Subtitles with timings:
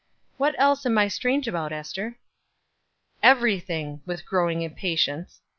[0.37, 2.17] What else am I strange about, Ester?"
[3.21, 5.41] "Everything," with growing impatience.